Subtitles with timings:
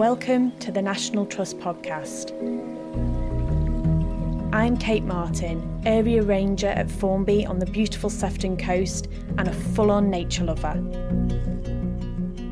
[0.00, 2.32] Welcome to the National Trust podcast.
[4.50, 9.90] I'm Kate Martin, area ranger at Formby on the beautiful Sefton coast and a full
[9.90, 10.82] on nature lover.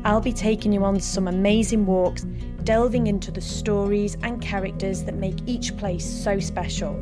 [0.05, 2.21] I'll be taking you on some amazing walks,
[2.65, 6.93] delving into the stories and characters that make each place so special.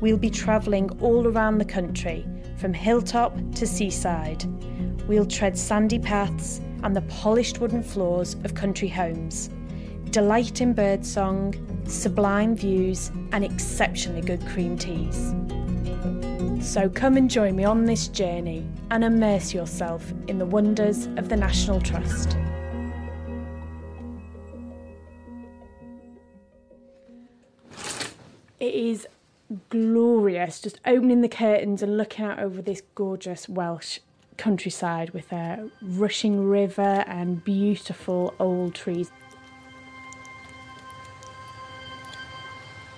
[0.00, 2.24] We'll be travelling all around the country,
[2.56, 4.44] from hilltop to seaside.
[5.08, 9.50] We'll tread sandy paths and the polished wooden floors of country homes.
[10.10, 11.54] Delight in birdsong,
[11.86, 15.34] sublime views, and exceptionally good cream teas.
[16.60, 21.28] So come and join me on this journey and immerse yourself in the wonders of
[21.28, 22.36] the National Trust.
[28.60, 29.06] It is
[29.70, 34.00] glorious just opening the curtains and looking out over this gorgeous Welsh
[34.38, 39.10] countryside with a rushing river and beautiful old trees.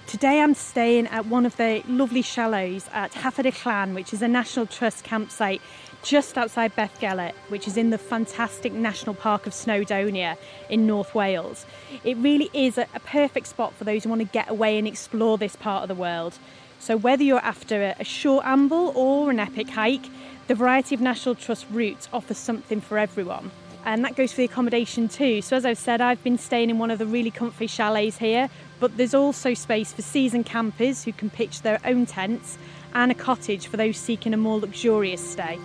[0.07, 4.23] Today I'm staying at one of the lovely shallows at Hafod y Llan, which is
[4.23, 5.63] a National Trust campsite
[6.03, 10.37] just outside Beddgelert, which is in the fantastic National Park of Snowdonia
[10.69, 11.67] in North Wales.
[12.05, 15.39] It really is a, perfect spot for those who want to get away and explore
[15.39, 16.39] this part of the world.
[16.81, 20.07] So whether you're after a short amble or an epic hike,
[20.51, 23.53] the variety of National Trust routes offers something for everyone
[23.85, 25.41] and that goes for the accommodation too.
[25.43, 28.51] So, as I've said, I've been staying in one of the really comfy chalets here,
[28.81, 32.59] but there's also space for season campers who can pitch their own tents
[32.95, 35.57] and a cottage for those seeking a more luxurious stay.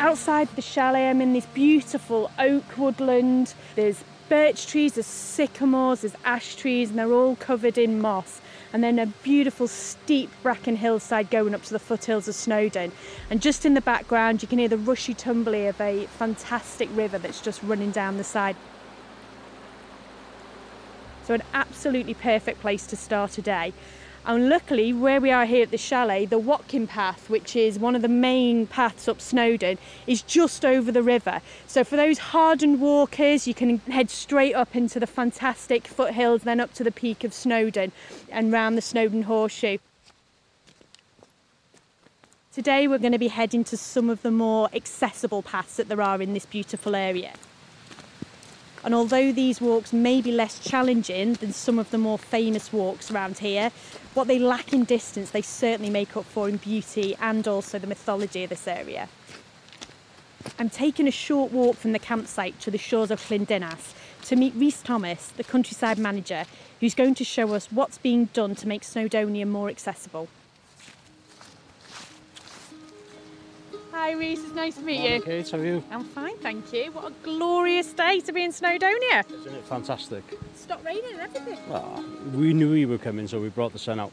[0.00, 3.54] Outside the chalet, I'm in this beautiful oak woodland.
[3.76, 8.40] There's birch trees, there's sycamores, there's ash trees, and they're all covered in moss
[8.72, 12.92] and then a beautiful steep bracken hillside going up to the foothills of Snowdon.
[13.28, 17.18] And just in the background, you can hear the rushy tumbly of a fantastic river
[17.18, 18.56] that's just running down the side.
[21.24, 23.72] So, an absolutely perfect place to start a day.
[24.26, 27.96] And luckily, where we are here at the chalet, the Watkin Path, which is one
[27.96, 31.40] of the main paths up Snowdon, is just over the river.
[31.66, 36.60] So for those hardened walkers, you can head straight up into the fantastic foothills, then
[36.60, 37.92] up to the peak of Snowdon
[38.30, 39.78] and round the Snowdon Horseshoe.
[42.52, 46.02] Today we're going to be heading to some of the more accessible paths that there
[46.02, 47.32] are in this beautiful area.
[48.82, 53.10] And although these walks may be less challenging than some of the more famous walks
[53.10, 53.70] around here,
[54.14, 57.86] what they lack in distance they certainly make up for in beauty and also the
[57.86, 59.08] mythology of this area.
[60.58, 64.36] I'm taking a short walk from the campsite to the shores of Llyn Dinas to
[64.36, 66.44] meet Rhys Thomas, the countryside manager,
[66.80, 70.28] who's going to show us what's being done to make Snowdonia more accessible.
[74.00, 75.20] Hi Rhys, it's nice to meet you.
[75.20, 75.84] Kate, how are you?
[75.90, 76.90] I'm fine, thank you.
[76.90, 79.30] What a glorious day to be in Snowdonia.
[79.30, 80.24] Isn't it fantastic?
[80.32, 81.58] It's Stop raining and everything.
[81.68, 82.02] Well,
[82.32, 84.10] we knew you were coming, so we brought the sun out.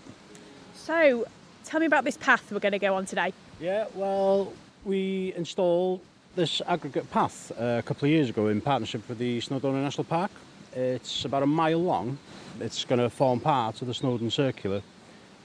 [0.75, 1.25] So,
[1.64, 3.31] tell me about this path we're going to go on today.
[3.62, 4.52] Yeah, well,
[4.84, 6.02] we installed
[6.36, 10.04] this aggregate path uh, a couple of years ago in partnership with the Snowdonia National
[10.04, 10.31] Park.
[10.74, 12.18] It's about a mile long.
[12.59, 14.81] It's going to form part of the Snowdon Circular,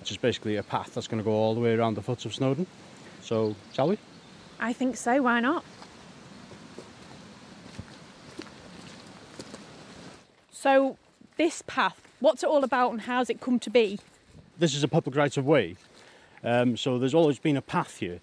[0.00, 2.26] which is basically a path that's going to go all the way around the foot
[2.26, 2.66] of Snowdon.
[3.22, 3.98] So, shall we?
[4.62, 5.64] I think so, why not?
[10.52, 10.96] So,
[11.36, 13.98] this path, what's it all about and how's it come to be?
[14.56, 15.74] This is a public right of way,
[16.44, 18.20] um, so there's always been a path here,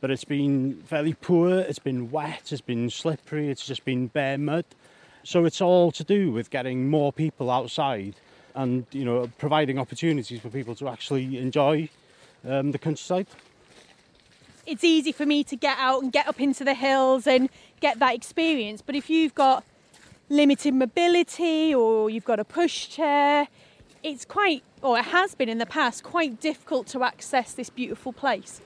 [0.00, 4.38] but it's been fairly poor, it's been wet, it's been slippery, it's just been bare
[4.38, 4.64] mud.
[5.22, 8.16] So it's all to do with getting more people outside
[8.56, 11.88] and you know providing opportunities for people to actually enjoy
[12.44, 13.28] um, the countryside
[14.66, 17.48] it's easy for me to get out and get up into the hills and
[17.80, 18.82] get that experience.
[18.82, 19.64] But if you've got
[20.28, 23.46] limited mobility or you've got a pushchair,
[24.02, 28.12] it's quite, or it has been in the past, quite difficult to access this beautiful
[28.12, 28.60] place.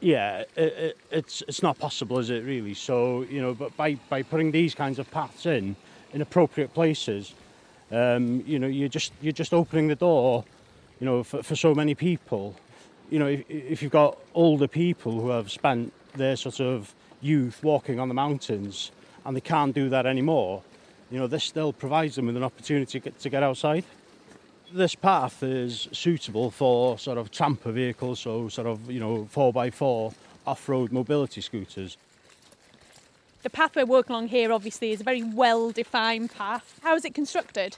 [0.00, 2.72] Yeah, it, it, it's it's not possible, is it really?
[2.72, 5.76] So you know, but by by putting these kinds of paths in
[6.14, 7.34] in appropriate places,
[7.90, 10.44] um, you know, you're just you're just opening the door,
[11.00, 12.56] you know, for, for so many people
[13.10, 17.62] you know, if, if you've got older people who have spent their sort of youth
[17.62, 18.92] walking on the mountains
[19.24, 20.62] and they can't do that anymore,
[21.10, 23.84] you know, this still provides them with an opportunity to get, to get outside.
[24.72, 30.14] This path is suitable for sort of tramper vehicles, so sort of, you know, 4x4
[30.46, 31.96] off-road mobility scooters.
[33.42, 36.78] The path we're walking along here obviously is a very well-defined path.
[36.82, 37.76] How is it constructed?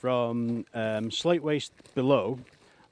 [0.00, 2.38] From um, slate waste below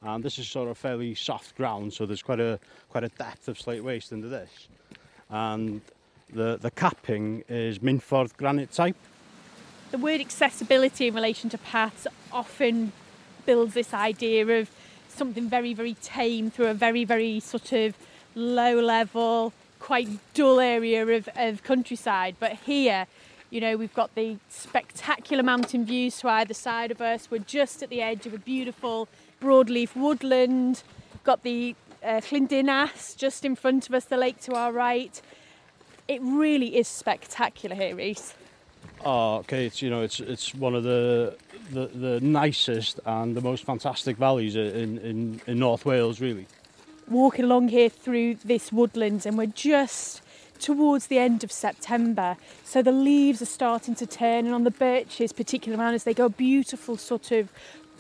[0.05, 2.59] and this is sort of fairly soft ground so there's quite a
[2.89, 4.69] quite a depth of slate waste into this
[5.31, 5.81] and
[6.33, 8.97] the, the capping is Minffordd granite type.
[9.91, 12.93] The word accessibility in relation to paths often
[13.45, 14.71] builds this idea of
[15.09, 17.95] something very, very tame through a very, very sort of
[18.35, 22.37] low level, quite dull area of, of countryside.
[22.41, 23.07] But here,
[23.51, 27.31] you know, we've got the spectacular mountain views to either side of us.
[27.31, 29.09] We're just at the edge of a beautiful
[29.43, 30.83] broadleaf woodland.
[31.13, 34.73] We've got the uh, Llyn Dinas just in front of us, the lake to our
[34.73, 35.21] right.
[36.09, 38.35] It really is spectacular here, Rhys.
[39.05, 39.67] Oh, okay.
[39.67, 41.37] It's you know, it's it's one of the
[41.71, 46.47] the, the nicest and the most fantastic valleys in, in, in North Wales, really.
[47.09, 50.23] Walking along here through this woodland, and we're just
[50.61, 54.71] towards the end of September, so the leaves are starting to turn, and on the
[54.71, 57.51] birches, particularly around as they go, beautiful sort of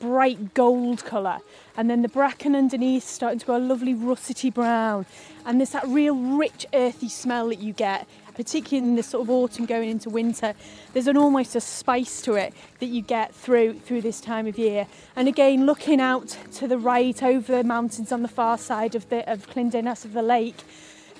[0.02, 1.38] bright gold colour,
[1.76, 5.06] and then the bracken underneath starting to go a lovely russety brown,
[5.46, 9.30] and there's that real rich earthy smell that you get particularly in the sort of
[9.30, 10.54] autumn going into winter,
[10.92, 14.58] there's an almost a spice to it that you get through through this time of
[14.58, 14.86] year.
[15.16, 19.08] And again, looking out to the right over the mountains on the far side of
[19.08, 20.62] the of Llyn Dinas of the lake,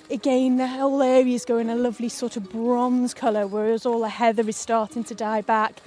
[0.09, 4.09] again the whole area is going a lovely sort of bronze colour, whereas all the
[4.09, 5.81] heather is starting to die back.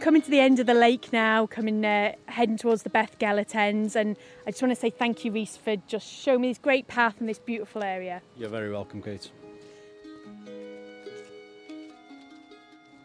[0.00, 3.96] Coming to the end of the lake now, coming uh, heading towards the Beddgelert ends,
[3.96, 4.16] and
[4.46, 7.16] I just want to say thank you, Rhys, for just showing me this great path
[7.18, 8.22] and this beautiful area.
[8.36, 9.30] You're very welcome, Kate.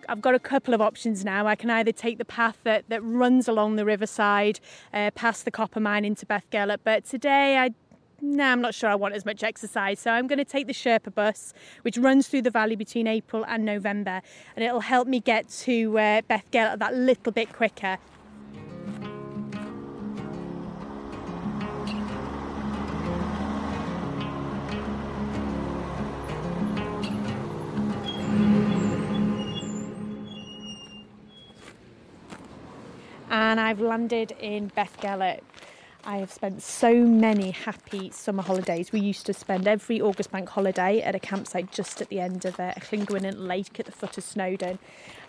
[0.07, 1.47] I've got a couple of options now.
[1.47, 4.59] I can either take the path that, that runs along the riverside,
[4.93, 7.71] uh, past the copper mine into Beddgelert, but today I
[8.23, 9.99] no, I'm not sure I want as much exercise.
[9.99, 13.45] So I'm going to take the Sherpa bus, which runs through the valley between April
[13.47, 14.21] and November,
[14.55, 17.97] and it'll help me get to uh, Beddgelert that little bit quicker.
[33.29, 35.41] And I've landed in Beddgelert.
[36.05, 38.91] I have spent so many happy summer holidays.
[38.91, 42.43] We used to spend every August bank holiday at a campsite just at the end
[42.43, 44.79] of uh, Llyn Gwynant Lake at the foot of Snowdon.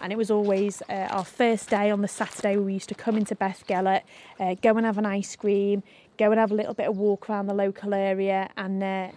[0.01, 3.17] And it was always uh, our first day on the Saturday we used to come
[3.17, 4.03] into Beddgelert,
[4.41, 5.85] uh, go and have an ice cream,
[6.19, 8.51] go and have a little bit of walk around the local area.
[8.57, 9.09] And uh,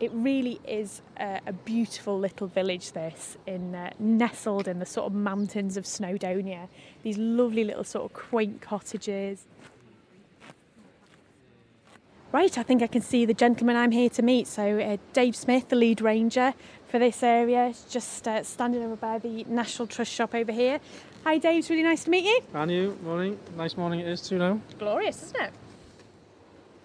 [0.00, 5.06] it really is a, a, beautiful little village, this, in uh, nestled in the sort
[5.06, 6.66] of mountains of Snowdonia.
[7.04, 9.46] These lovely little sort of quaint cottages.
[12.34, 14.48] Right, I think I can see the gentleman I'm here to meet.
[14.48, 16.52] So, uh, Dave Smith, the lead ranger
[16.88, 20.80] for this area, is just uh, standing over by the National Trust shop over here.
[21.22, 22.40] Hi, Dave, it's really nice to meet you.
[22.52, 23.38] And you, morning.
[23.56, 24.60] Nice morning it is too now.
[24.64, 25.52] It's glorious, isn't it?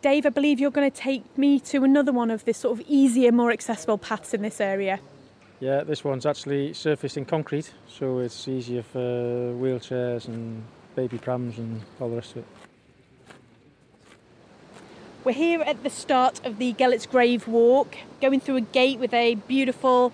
[0.04, 2.86] Dave, I believe you're going to take me to another one of the sort of
[2.88, 5.00] easier, more accessible paths in this area.
[5.60, 10.64] Yeah, this one's actually surfaced in concrete, so it's easier for wheelchairs and
[10.96, 12.46] baby prams and all the rest of it.
[15.30, 19.14] We're here at the start of the Gelert's Grave Walk, going through a gate with
[19.14, 20.12] a beautiful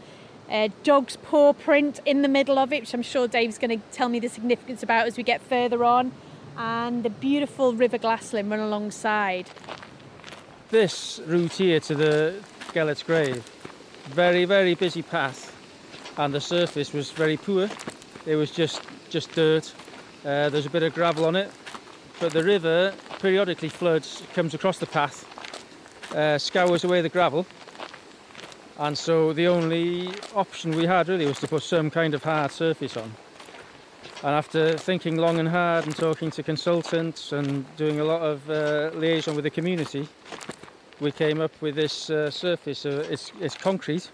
[0.51, 3.85] uh, dog's paw print in the middle of it, which I'm sure Dave's going to
[3.93, 6.11] tell me the significance about as we get further on,
[6.57, 9.49] and the beautiful River Glaslyn run alongside.
[10.69, 13.49] This route here to the Gelert's Grave,
[14.07, 15.55] very, very busy path,
[16.17, 17.69] and the surface was very poor.
[18.25, 19.73] It was just, just dirt.
[20.25, 21.49] Uh, there's a bit of gravel on it,
[22.19, 22.93] but the river
[23.25, 25.25] periodically floods, comes across the path,
[26.15, 27.43] uh, scours away the gravel,
[28.77, 32.51] and so the only option we had really was to put some kind of hard
[32.51, 33.11] surface on.
[34.21, 38.47] And after thinking long and hard and talking to consultants and doing a lot of
[38.47, 40.07] uh, liaison with the community,
[40.99, 42.85] we came up with this uh, surface.
[42.85, 44.07] Uh, it's, it's concrete,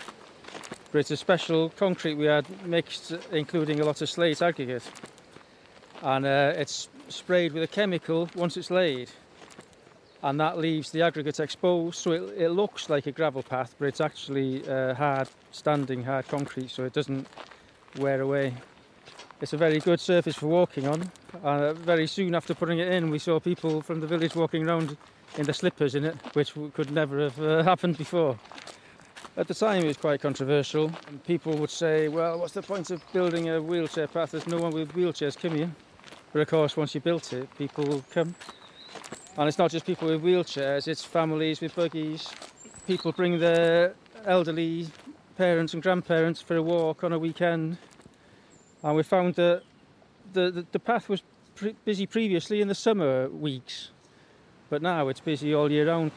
[0.94, 4.90] but it's a special concrete we had mixed, including a lot of slate aggregate.
[6.02, 9.12] And uh, it's sprayed with a chemical once it's laid.
[10.24, 13.88] And that leaves the aggregate exposed so it, it looks like a gravel path but
[13.88, 17.28] it's actually uh, hard standing hard concrete so it doesn't
[17.98, 18.54] wear away.
[19.42, 21.12] It's a very good surface for walking on.
[21.44, 24.96] Uh, very soon after putting it in we saw people from the village walking around
[25.38, 28.38] in the slippers in it which could never have uh, happened before.
[29.38, 32.92] At the time it was quite controversial and people would say well what's the point
[32.92, 35.72] of building a wheelchair path there's no one with wheelchairs come here
[36.34, 38.36] but of course, once you built it, people will come.
[39.38, 42.30] And it's not just people with wheelchairs, it's families with buggies.
[42.88, 43.96] People bring their
[44.26, 44.88] elderly
[45.38, 47.78] parents and grandparents for a walk on a weekend.
[48.84, 49.64] And we found that
[50.34, 51.24] the, the, the path was
[51.56, 53.92] pre- busy previously in the summer weeks,
[54.70, 56.12] but now it's busy all year round.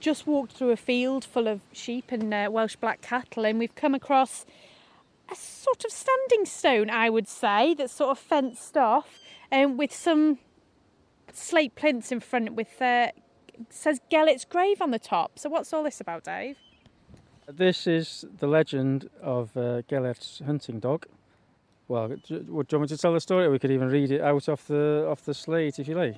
[0.00, 3.74] Just walked through a field full of sheep and uh, Welsh black cattle, and we've
[3.74, 4.46] come across
[5.30, 9.18] a sort of standing stone, I would say, that's sort of fenced off,
[9.50, 10.38] and um, with some
[11.32, 13.08] slate plinths in front with uh,
[13.68, 15.38] says Gelert's grave on the top.
[15.38, 16.56] So what's all this about, Dave?
[17.46, 21.06] This is the legend of uh, Gelert's hunting dog.
[21.88, 23.48] Well, do you want me to tell the story?
[23.48, 26.16] We could even read it out off the, off the slate if you like.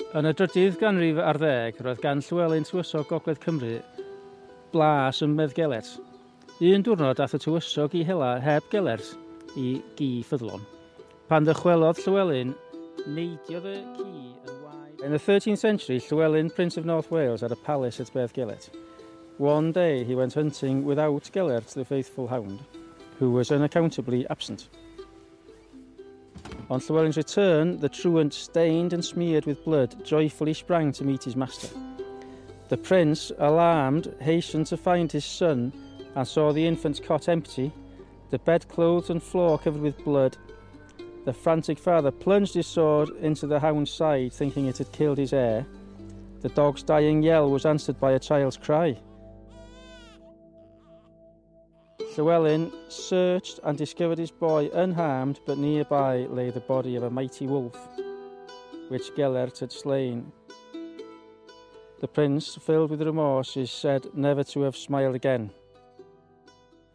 [0.00, 3.74] Yn y drydydd ganrif ar ddeg, roedd gan Llywelyn Tywysog Gogledd Cymru
[4.72, 5.88] blas yn meddgelet.
[6.64, 9.12] Un diwrnod ath y tywysog i hela heb gelers
[9.60, 10.64] i gi ffyddlon.
[11.28, 12.54] Pan ddychwelodd Llywelyn,
[13.04, 14.08] neidiodd y ci
[14.48, 15.04] yn waed.
[15.04, 18.70] In the 13th century, Llywelyn, Prince of North Wales, had a palace at Bethgelet.
[19.36, 22.60] One day he went hunting without Gelert, the faithful hound,
[23.18, 24.68] who was unaccountably absent.
[26.72, 31.36] On Llewellyn's return, the truant, stained and smeared with blood, joyfully sprang to meet his
[31.36, 31.68] master.
[32.70, 35.74] The prince, alarmed, hastened to find his son
[36.14, 37.72] and saw the infant's cot empty,
[38.30, 40.38] the bedclothes and floor covered with blood.
[41.26, 45.34] The frantic father plunged his sword into the hound's side, thinking it had killed his
[45.34, 45.66] heir.
[46.40, 48.96] The dog's dying yell was answered by a child's cry.
[52.16, 57.46] Llewellyn searched and discovered his boy unharmed, but nearby lay the body of a mighty
[57.46, 57.76] wolf,
[58.88, 60.30] which Gelert had slain.
[62.00, 65.52] The prince, filled with remorse, is said never to have smiled again.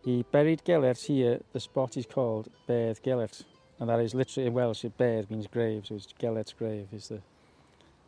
[0.03, 3.43] He buried Gelert here, the spot is called Bedd Gelert,
[3.79, 7.21] and that is literally in Welsh, Bedd means grave, so it's Gelert's grave is the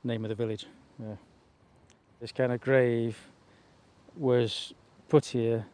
[0.04, 0.68] name of the village.
[1.00, 1.16] Yeah.
[2.22, 3.18] This kind of grave
[4.16, 4.74] was
[5.08, 5.66] put here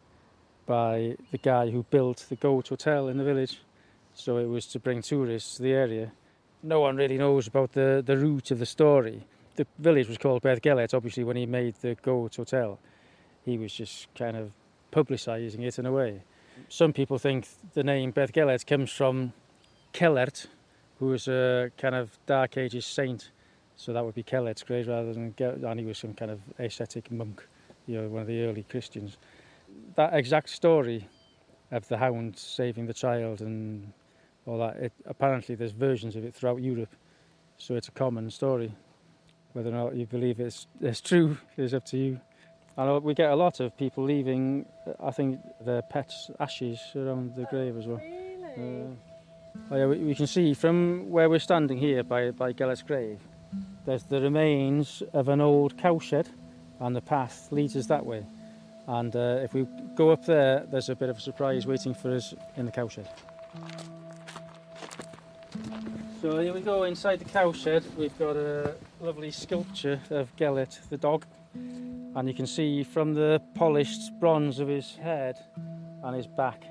[0.66, 3.60] by the guy who built the Goat Hotel in the village.
[4.14, 6.12] So it was to bring tourists to the area.
[6.62, 9.24] No one really knows about the, the root of the story.
[9.54, 12.78] The village was called Beddgelert, obviously, when he made the Goat Hotel.
[13.44, 14.50] He was just kind of
[14.92, 16.22] publicising it in a way.
[16.68, 19.32] Some people think the name Beddgelert comes from
[19.92, 20.46] Celert,
[20.98, 23.30] who was a kind of Dark Ages saint.
[23.76, 26.40] So that would be Celert's grave rather than Gelert, and he was some kind of
[26.58, 27.46] ascetic monk,
[27.86, 29.18] you know, one of the early Christians
[29.96, 31.08] that exact story
[31.70, 33.92] of the hound saving the child and
[34.46, 36.94] all that, it, apparently there's versions of it throughout Europe.
[37.58, 38.72] So it's a common story.
[39.52, 42.20] Whether or not you believe it's, it's true is up to you.
[42.76, 44.66] And we get a lot of people leaving,
[45.02, 47.96] I think, their pets' ashes around the grave as well.
[47.96, 48.82] Really?
[48.82, 52.82] Uh, oh yeah, we, we, can see from where we're standing here by, by Gelert's
[52.82, 53.18] grave,
[53.86, 56.28] there's the remains of an old cowshed,
[56.80, 58.26] and the path leads us that way.
[58.86, 62.14] And uh, if we go up there, there's a bit of a surprise waiting for
[62.14, 63.08] us in the cowshed.
[66.22, 67.84] So here we go inside the cowshed.
[67.96, 71.26] We've got a lovely sculpture of Gelert, the dog.
[71.54, 75.36] And you can see from the polished bronze of his head
[76.02, 76.64] and his back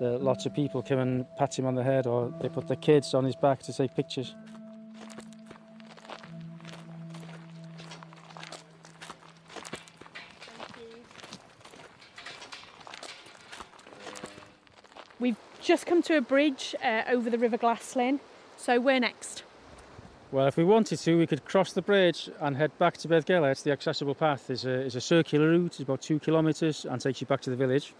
[0.00, 2.76] that lots of people come and pat him on the head or they put their
[2.76, 4.34] kids on his back to take pictures.
[15.64, 18.20] Just come to a bridge uh, over the River Glaslyn,
[18.58, 19.44] so where next?
[20.30, 23.62] Well, if we wanted to, we could cross the bridge and head back to Beddgelert.
[23.62, 27.22] The accessible path is a, is a circular route, it's about two kilometres and takes
[27.22, 27.94] you back to the village.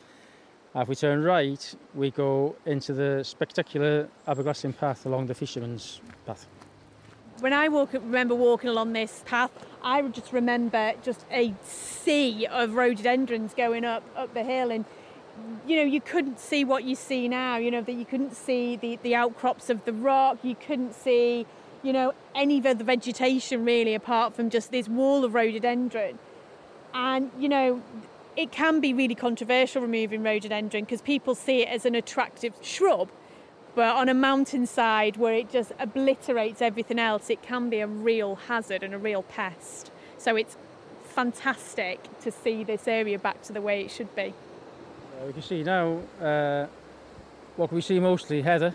[0.76, 6.47] if we turn right, we go into the spectacular Aberglaslyn path along the fisherman's path.
[7.40, 9.50] When I walk, remember walking along this path,
[9.83, 14.85] I would just remember just a sea of rhododendrons going up up the hill and
[15.66, 18.76] you know, you couldn't see what you see now, you know, that you couldn't see
[18.76, 21.46] the, the outcrops of the rock, you couldn't see,
[21.82, 26.18] you know, any of the vegetation really apart from just this wall of rhododendron.
[26.92, 27.82] And, you know,
[28.36, 33.10] it can be really controversial removing rhododendron because people see it as an attractive shrub.
[33.74, 38.36] But on a mountainside where it just obliterates everything else, it can be a real
[38.36, 39.90] hazard and a real pest.
[40.18, 40.56] So it's
[41.02, 44.32] fantastic to see this area back to the way it should be.
[45.14, 46.66] Uh, we can see now uh,
[47.56, 48.75] what we see mostly heather.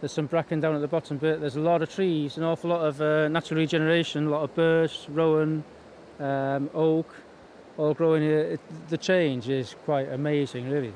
[0.00, 2.70] There's some bracken down at the bottom but There's a lot of trees, an awful
[2.70, 5.62] lot of uh, natural regeneration, a lot of birch, rowan,
[6.18, 7.14] um, oak,
[7.76, 8.40] all growing here.
[8.40, 10.92] It, the change is quite amazing, really.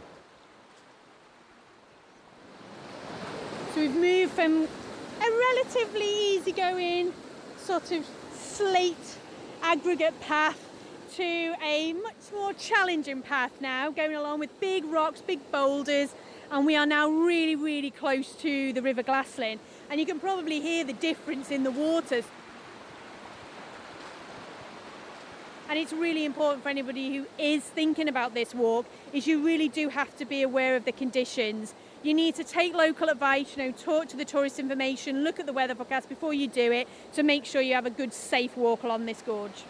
[3.75, 7.13] So we've moved from a relatively easygoing
[7.59, 9.19] sort of slate
[9.63, 10.66] aggregate path
[11.17, 16.15] to a much more challenging path now, going along with big rocks, big boulders,
[16.51, 19.59] and we are now really, really close to the River Glaslyn.
[19.89, 22.27] And you can probably hear the difference in the waters.
[25.71, 29.69] And it's really important for anybody who is thinking about this walk is you really
[29.69, 31.75] do have to be aware of the conditions.
[32.03, 35.47] You need to take local advice, you know, talk to the tourist information, look at
[35.47, 38.55] the weather forecast before you do it to make sure you have a good safe
[38.55, 39.65] walk along this gorge.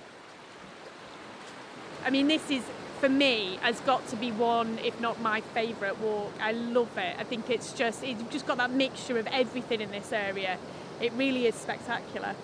[2.06, 2.62] I mean, this is
[3.00, 6.32] for me has got to be one, if not my favourite walk.
[6.40, 7.16] I love it.
[7.18, 10.56] I think it's just it's just got that mixture of everything in this area.
[11.00, 12.36] It really is spectacular.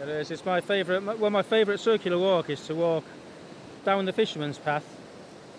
[0.00, 0.30] It is.
[0.30, 1.18] It's my favourite.
[1.18, 3.04] Well, my favourite circular walk is to walk
[3.86, 4.84] down the Fisherman's Path,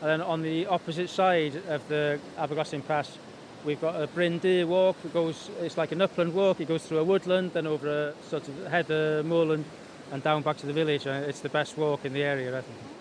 [0.02, 3.18] and then on the opposite side of the Aberglaslyn Pass,
[3.66, 4.98] we've got a Bryn Deer walk.
[5.04, 5.50] It goes.
[5.62, 6.62] It's like an upland walk.
[6.62, 9.66] It goes through a woodland, then over a sort of heather moorland,
[10.12, 11.08] and down back to the village.
[11.08, 12.97] It's the best walk in the area, I think.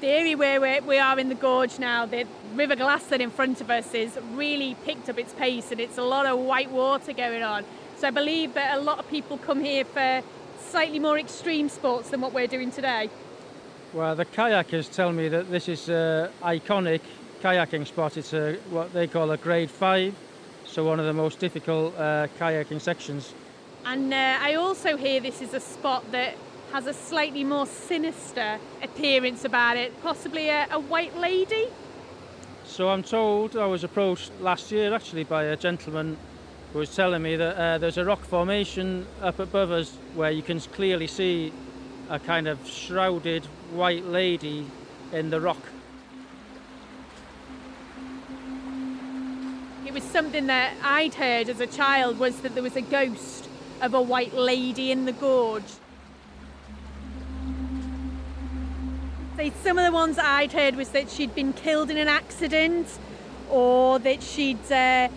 [0.00, 3.60] The area where we're, we are in the gorge now, the River Glaslyn in front
[3.60, 7.12] of us, is really picked up its pace, and it's a lot of white water
[7.12, 7.66] going on.
[7.98, 10.22] So I believe that a lot of people come here for
[10.58, 13.10] slightly more extreme sports than what we're doing today.
[13.92, 17.02] Well, the kayakers tell me that this is an iconic
[17.42, 18.16] kayaking spot.
[18.16, 20.14] It's a, what they call a grade five,
[20.64, 23.34] so one of the most difficult uh, kayaking sections.
[23.84, 26.36] And uh, I also hear this is a spot that
[26.72, 31.66] has a slightly more sinister appearance about it, possibly a, a white lady.
[32.64, 36.16] So I'm told I was approached last year actually by a gentleman
[36.72, 40.42] who was telling me that uh, there's a rock formation up above us where you
[40.42, 41.52] can clearly see
[42.08, 44.66] a kind of shrouded white lady
[45.12, 45.58] in the rock.
[49.84, 53.48] It was something that I'd heard as a child was that there was a ghost
[53.80, 55.64] of a white lady in the gorge.
[59.40, 62.86] So some of the ones I'd heard was that she'd been killed in an accident
[63.48, 65.08] or that she'd uh,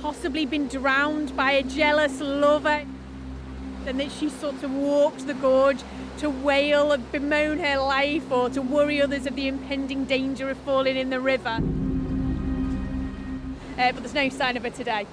[0.00, 2.86] possibly been drowned by a jealous lover
[3.84, 5.82] and that she sort of walked the gorge
[6.20, 10.56] to wail and bemoan her life or to worry others of the impending danger of
[10.58, 11.60] falling in the river.
[13.78, 15.06] Uh, but there's no sign of her today.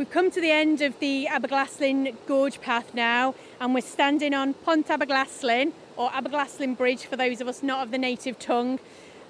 [0.00, 4.54] We've come to the end of the Aberglaslyn Gorge Path now, and we're standing on
[4.54, 8.78] Pont Aberglaslyn, or Aberglaslyn Bridge for those of us not of the native tongue.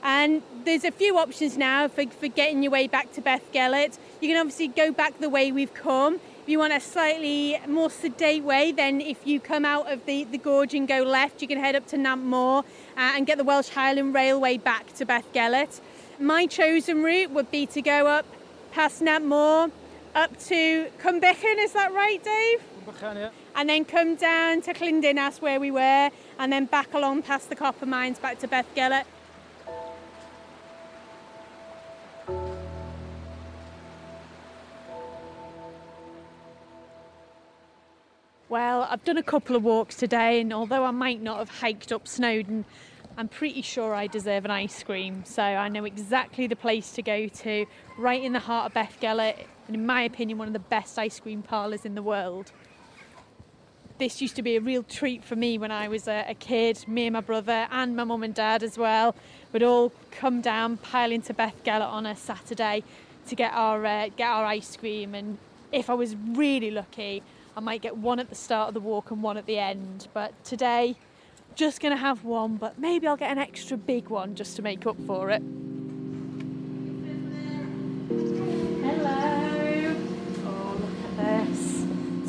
[0.05, 3.99] And there's a few options now for, for getting your way back to Beddgelert.
[4.21, 6.21] You can obviously go back the way we've come.
[6.43, 10.23] If you want a slightly more sedate way, then if you come out of the,
[10.23, 13.45] the gorge and go left, you can head up to Nantmore uh, and get the
[13.45, 15.81] Welsh Highland Railway back to Beddgelert.
[16.21, 18.25] My chosen route would be to go up
[18.71, 19.73] past Nantmore,
[20.15, 22.63] up to Cwm Bychan, is that right, Dave?
[22.87, 23.31] Cwm Bychan, yeah.
[23.55, 27.49] And then come down to Llyn Dinas where we were, and then back along past
[27.49, 29.05] the copper mines back to Beddgelert.
[38.49, 41.93] Well, I've done a couple of walks today, and although I might not have hiked
[41.93, 42.65] up Snowdon,
[43.17, 45.25] I'm pretty sure I deserve an ice cream.
[45.25, 49.45] So I know exactly the place to go to, right in the heart of Beddgelert,
[49.71, 52.51] and in my opinion, one of the best ice cream parlours in the world.
[53.99, 56.89] This used to be a real treat for me when I was a, a kid.
[56.89, 59.15] Me and my brother, and my mum and dad as well,
[59.53, 62.83] would all come down, pile into Beddgelert on a Saturday
[63.29, 65.15] to get our uh, get our ice cream.
[65.15, 65.39] And
[65.71, 67.23] if I was really lucky,
[67.57, 70.09] I might get one at the start of the walk and one at the end.
[70.13, 70.97] But today,
[71.55, 74.63] just going to have one, but maybe I'll get an extra big one just to
[74.63, 75.45] make up for it.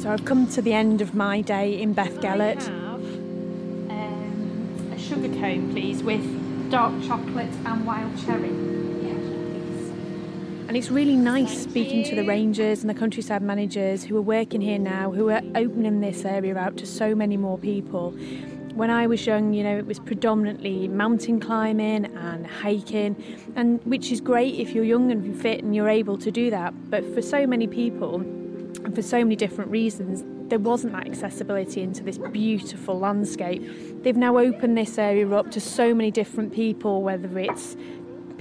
[0.01, 2.67] So I've come to the end of my day in Beddgelert.
[2.67, 3.91] Um,
[4.91, 8.49] a sugar cone, please, with dark chocolate and wild cherry.
[10.67, 14.59] And it's really nice speaking to the rangers and the countryside managers who are working
[14.59, 18.09] here now, who are opening this area out to so many more people.
[18.73, 23.23] When I was young, you know, it was predominantly mountain climbing and hiking,
[23.55, 26.73] and which is great if you're young and fit and you're able to do that.
[26.89, 28.25] But for so many people,
[28.79, 33.63] and for so many different reasons, there wasn't that accessibility into this beautiful landscape.
[34.03, 37.77] They've now opened this area up to so many different people, whether it's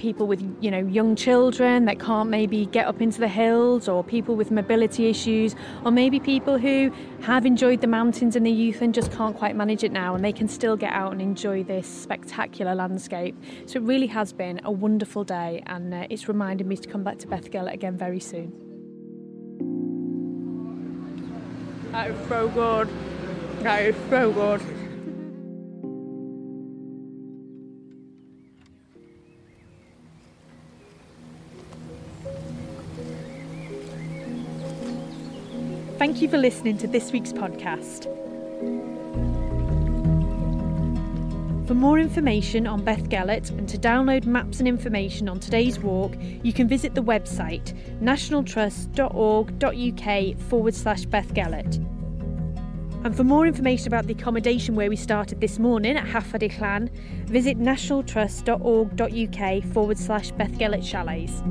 [0.01, 4.03] people with you know young children that can't maybe get up into the hills or
[4.03, 6.91] people with mobility issues or maybe people who
[7.21, 10.25] have enjoyed the mountains in their youth and just can't quite manage it now and
[10.25, 13.35] they can still get out and enjoy this spectacular landscape
[13.67, 17.03] so it really has been a wonderful day and uh, it's reminded me to come
[17.03, 18.70] back to Beddgelert again very soon
[21.91, 22.89] that is so good
[23.63, 24.61] that is so good
[36.01, 38.07] Thank you for listening to this week's podcast.
[41.71, 46.51] For more information on Beddgelert and to download maps and information on today's walk, you
[46.51, 51.77] can visit the website nationaltrust.org.uk forward slash Beddgelert.
[53.05, 56.89] And for more information about the accommodation where we started this morning at Hafod Llan,
[57.27, 61.41] visit nationaltrust.org.uk forward slash Beddgelert Chalets.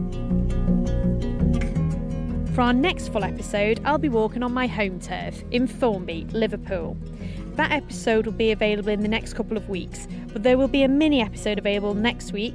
[2.55, 6.99] For our next full episode, I'll be walking on my home turf in Formby, Liverpool.
[7.61, 10.83] That episode will be available in the next couple of weeks, but there will be
[10.83, 12.55] a mini episode available next week.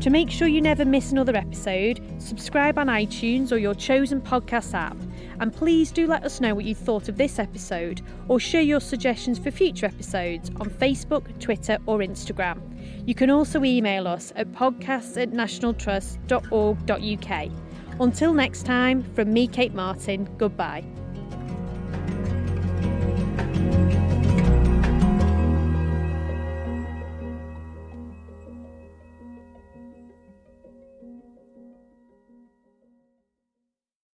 [0.00, 4.74] To make sure you never miss another episode, subscribe on iTunes or your chosen podcast
[4.74, 4.96] app.
[5.40, 8.78] And please do let us know what you thought of this episode or share your
[8.78, 12.60] suggestions for future episodes on Facebook, Twitter, or Instagram.
[13.08, 17.50] You can also email us at podcasts at nationaltrust.org.uk.
[18.00, 20.84] Until next time, from me, Kate Martin, goodbye.